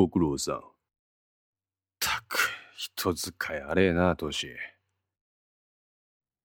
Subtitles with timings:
[0.00, 0.62] ご苦労さん。
[1.98, 4.48] たく、人使いあれえな、トシ。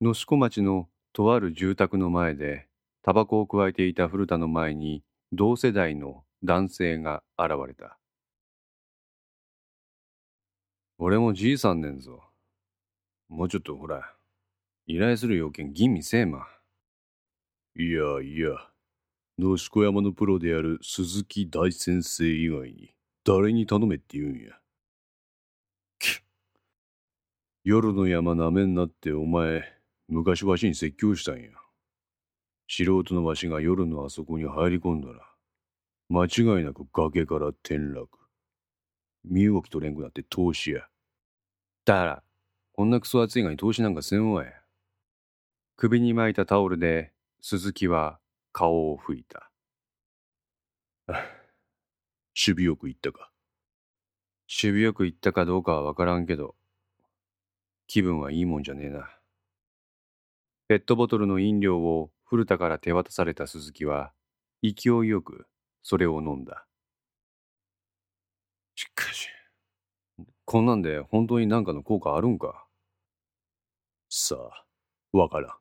[0.02, 2.68] 野志子町のとある住宅の前で、
[3.02, 7.98] タバコをくわえていた古田の前に、同世代の男性が現れた。
[10.98, 12.26] 俺もじいさんねんぞ。
[13.30, 14.18] もうちょっとほら、
[14.86, 16.46] 依頼する要件吟味せえま。
[17.78, 18.70] いやいや、
[19.40, 24.60] 野子山のプロである鈴木大先生以外に誰に頼めって言うんや。
[27.64, 29.64] 夜の山なめんなってお前、
[30.08, 31.50] 昔わしに説教したんや。
[32.68, 35.28] 素人のわしが夜のあそこに入り込んだら、
[36.10, 38.08] 間違いなく崖から転落。
[39.24, 40.82] 身動き取れんくなって投資や。
[41.84, 42.24] だから、
[42.74, 44.52] こんなクソ暑いがに投資なんかせんわや。
[45.78, 48.20] 首に巻いたタオルで鈴木は
[48.52, 49.50] 顔を拭いた。
[52.36, 53.32] 守備よく言ったか？
[54.48, 56.56] 守備よく言ったかどうかはわからんけど、
[57.88, 59.10] 気分はいいもんじゃねえな。
[60.68, 64.12] ペットボトルの飲料を古田から手渡された鈴木は、
[64.64, 65.48] 勢いよく
[65.84, 66.66] それを飲んだ。
[68.76, 69.30] しかし、
[70.44, 72.66] こんなんで本当に何かの効果あるんか？
[74.10, 75.52] さあ、わからん。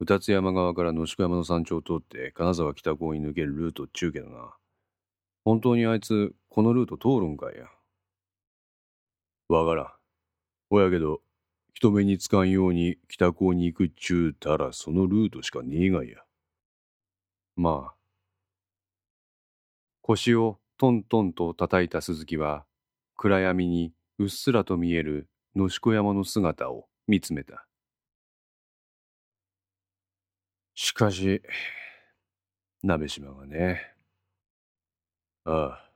[0.00, 4.54] 二つ山側から野宿山の山頂を通って金沢北港に抜けるルートっちゅうけどな。
[5.44, 7.66] 本当にあいつ、このルート通るんかいや。
[9.48, 9.92] わからん。
[10.70, 11.20] ほやけど、
[11.74, 16.24] 人目につかんように北港に行くっちゅうたらそのルートしかねえがや。
[17.56, 17.94] まあ。
[20.00, 22.64] 腰をトントンと叩いた鈴木は、
[23.16, 27.66] 暗闇にうっすらと見える野宿山の姿を見つめた。
[30.74, 31.42] しかし、
[32.82, 33.93] 鍋島がね。
[35.46, 35.90] ああ、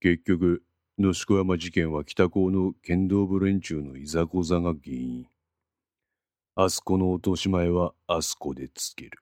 [0.00, 0.64] 結局、
[0.98, 5.26] 野宿山事件は北高の剣道部連中のいざこざが原因。
[6.56, 9.18] あそこの落とし前はあそこでつける。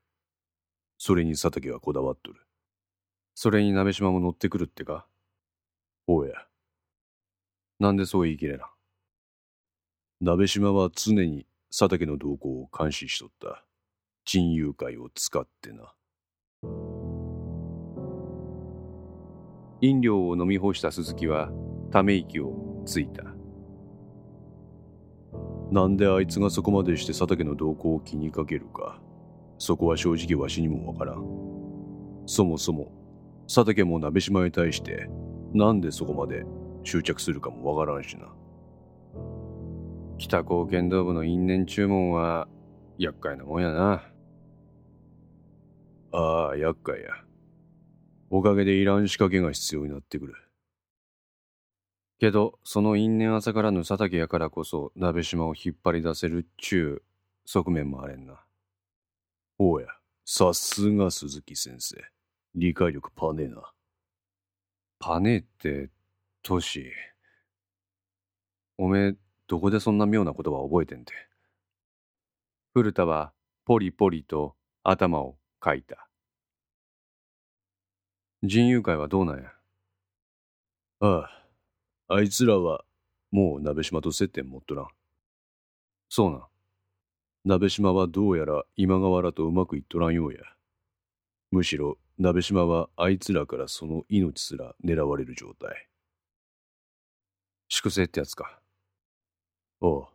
[0.99, 2.41] それに佐竹はこだわっとる。
[3.34, 5.06] それに鍋島も乗ってくるってか？
[6.06, 6.47] おや。
[7.78, 8.71] なんでそう言い切れな？
[10.21, 13.65] 鍋島は常に佐竹の動向を監視しとった。
[14.25, 15.93] 珍友会を使ってな。
[19.82, 21.50] 飲料を飲み干した鈴木は
[21.91, 23.25] ため息をついた。
[25.72, 29.00] なんであいつがそこまでして佐竹の動向を気にかけるか、
[29.59, 31.25] そこは正直わしにもわからん。
[32.26, 32.93] そもそも、
[33.48, 35.10] 佐竹も鍋島に対して、
[35.53, 36.44] なんでそこまで
[36.84, 38.28] 執着するかもわからんしな。
[40.16, 42.47] 北高剣道部の因縁注文は
[42.99, 44.04] 厄介なもんやな。
[46.12, 47.09] ああ、厄介や。
[48.34, 50.34] おかげでいらん仕掛けが必要になってくる。
[52.19, 57.03] けど、その因縁朝からぬ佐竹やからこそ、鍋島を引っ張り出せるっちゅう
[57.44, 58.43] 側面もあれんな。
[59.59, 59.87] おや、
[60.25, 62.03] さすが鈴木先生。
[62.54, 63.70] 理解力パネーな。
[64.99, 65.91] パネーって、
[66.43, 66.91] トシ。
[68.78, 69.14] おめえ、
[69.47, 71.12] どこでそんな妙な言葉覚えてんて。
[72.72, 73.34] 古田は、
[73.66, 76.09] ポリポリと頭をかいた。
[78.44, 79.53] 人友会はどうなんや？
[80.98, 81.30] あ
[82.08, 82.84] あ、あいつらは
[83.30, 84.86] もう鍋島と接点持っとらん。
[86.08, 86.48] そうな。
[87.44, 90.41] 鍋島はどうやら今川らとうまくいっとらんようや。
[91.52, 95.88] むしろ鍋島はあいつらからその命すら狙われる状態。
[97.69, 98.58] 粛清ってやつか。
[99.81, 100.06] おう。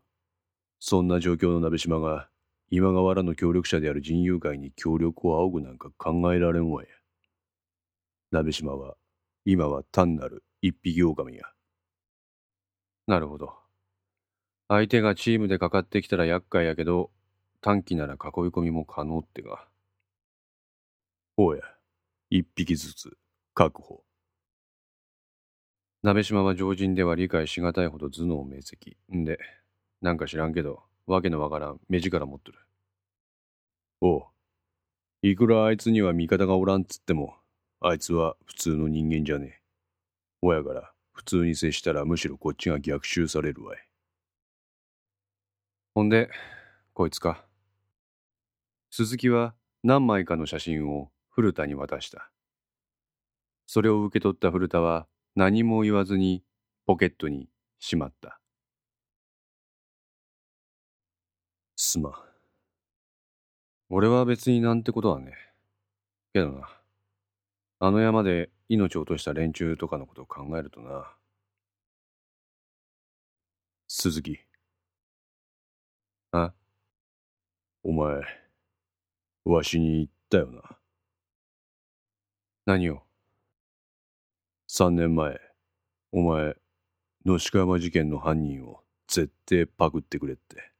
[0.79, 2.27] そんな状況の鍋島が
[2.69, 6.89] 今川らの協力者である人友会に協力を仰ぐなんか考えられんわや。
[8.31, 8.95] 鍋島は
[9.45, 11.45] 今は単なる一匹狼や。
[13.07, 13.53] なるほど。
[14.67, 17.09] 相手がチームでかかってきたら厄介やけど、
[17.61, 19.65] 短期なら囲い込みも可能ってが。
[21.37, 21.61] おや、
[22.29, 23.17] 一匹ずつ
[23.53, 24.03] 確保。
[26.03, 28.97] 鍋島は常人では理解しがたいほど頭脳明晰。
[29.15, 29.39] んで、
[30.01, 32.59] なんか知らんけど、わけのわからん目力持っとる。
[34.01, 34.23] おう。
[35.21, 37.37] いくらあいつには味方がおらんっつっても、
[37.79, 39.61] あいつは普通の人間じゃねえ。
[40.41, 43.77] 親から普通に接したらむしろこっちが逆襲されるわい。
[45.93, 46.29] ほんで、
[46.93, 47.45] こいつか。
[48.89, 49.53] 鈴木は
[49.83, 52.31] 何枚かの写真を古田に渡した。
[53.67, 56.43] それを受け取った古田は何も言わずに
[56.85, 58.39] ポケットにしまった。
[61.75, 62.13] すまん。
[63.89, 65.33] 俺は別になんてことはね。
[66.33, 66.76] けどな、
[67.79, 71.13] あの山で命を落とした連中とかのことを考えるとな。
[73.87, 74.39] 鈴木。
[76.31, 76.53] あ？
[77.83, 78.21] お前、
[79.45, 80.77] わしに言ったよな。
[82.65, 83.03] 何を？
[84.67, 85.39] 三年前、
[86.11, 86.55] お前、
[87.25, 90.71] 野鹿山事件の犯人を絶対パクってくれって。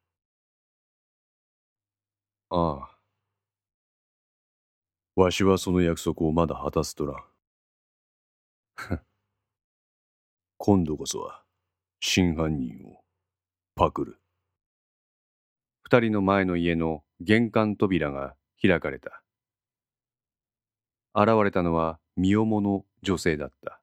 [2.50, 2.97] ああ。
[5.18, 9.00] わしはその約束をまだ果たすとらん。
[10.58, 11.42] 今度こそは
[12.00, 13.02] 真犯人を
[13.74, 14.20] パクる。
[15.82, 19.24] 二人の前の家の玄関扉が開かれた。
[21.16, 23.82] 現れたのは身重の女性だった。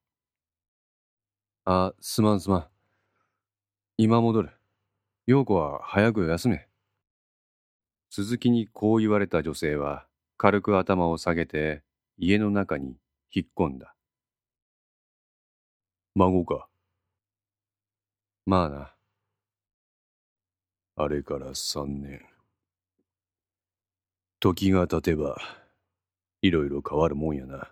[1.65, 2.67] あ、すまんすまん。
[3.97, 4.51] 今戻る。
[5.27, 6.69] 陽子は早く休め。
[8.11, 11.83] 鈴木にこう言われた女性は軽く頭を下げて
[12.19, 12.97] 家の中に
[13.33, 13.95] 引っ込んだ。
[16.15, 16.69] 孫か。
[18.47, 18.95] まあな。
[20.97, 22.21] あれから三年。
[24.39, 25.37] 時が経てば、
[26.43, 27.71] いろいろ変わるもんやな。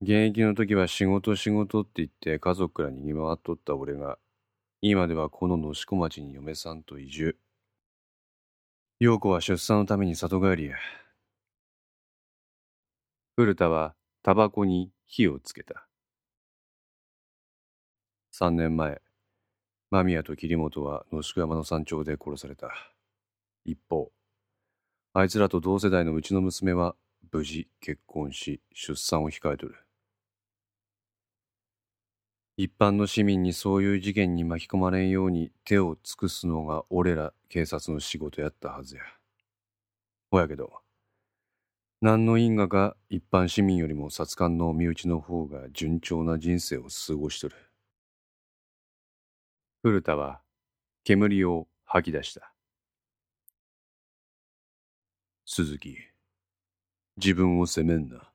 [0.00, 4.18] 現役の時は仕事仕事って言って家族から逃げ回っとった俺が、
[4.80, 7.36] 今ではこの能代町に嫁さんと移住。
[9.04, 10.76] 陽子は出産のために里帰りや。
[13.34, 15.88] 古田はタバコに火をつけた。
[18.30, 19.02] 三年前、
[19.90, 22.68] 間宮と桐本は野宿山の山頂で殺された。
[23.64, 24.12] 一方、
[25.14, 26.94] あいつらと同世代のうちの娘は
[27.32, 29.74] 無事結婚し出産を控えとる。
[32.56, 39.02] 一般の市民にそういう事件に巻き込まれんように手を尽くすのが俺ら警察の仕事やったはずや。
[40.30, 40.70] ほやけど、
[42.02, 47.56] 何の因果か一般市民よりも殺官の身内の方が順調な人生を過ごしとる。
[49.82, 50.40] 古田は
[51.04, 52.52] 煙を吐き出した。
[55.46, 55.96] 鈴木、
[57.16, 58.30] 自分を責めんな。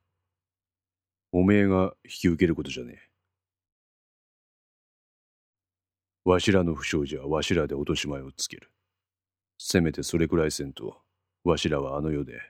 [1.31, 3.06] おめえが引き受けることじゃねえ。
[6.27, 8.69] わしらの不祥事はわしらで落とし前をつける。
[9.57, 10.97] せめてそれくらいせんと、
[11.45, 12.41] わしらはあの世で、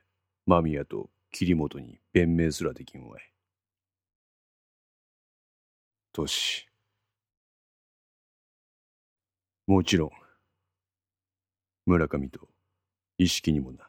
[0.48, 3.32] 間宮と桐本に弁明すらできんわい。
[6.12, 6.66] トシ。
[9.68, 10.10] もちろん
[11.86, 12.48] 村上と
[13.20, 13.88] 意識にもな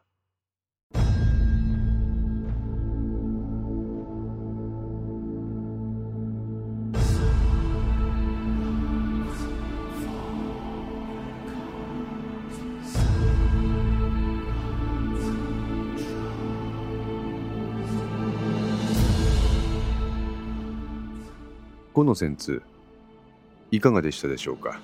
[21.98, 22.62] この戦通
[23.72, 24.78] いかがでしたでしょうか？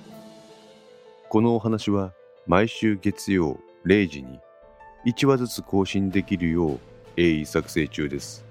[1.29, 2.11] このお話は
[2.45, 4.41] 毎週月曜0時に
[5.05, 6.79] 1話ずつ更新できるよう
[7.15, 8.43] 鋭意作成中です。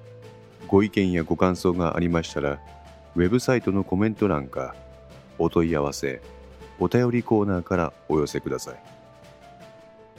[0.66, 2.58] ご意見やご感想がありましたら、
[3.14, 4.74] ウェブサイトのコメント欄か
[5.38, 6.22] お問い合わせ、
[6.80, 8.82] お便りコーナーからお寄せください。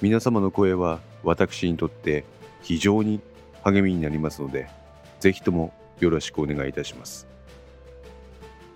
[0.04, 2.26] 皆様の声は私にとって
[2.62, 3.22] 非常に
[3.64, 4.70] 励みになりますので、
[5.20, 7.26] ぜひともよろしくお願いいたします。